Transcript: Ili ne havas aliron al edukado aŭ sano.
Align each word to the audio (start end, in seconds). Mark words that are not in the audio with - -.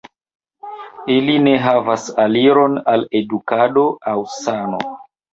Ili 1.15 1.33
ne 1.47 1.51
havas 1.65 2.07
aliron 2.23 2.79
al 2.93 3.03
edukado 3.19 3.83
aŭ 4.13 4.15
sano. 4.37 4.81